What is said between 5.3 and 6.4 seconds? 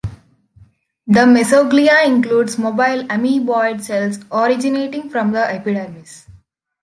the epidermis.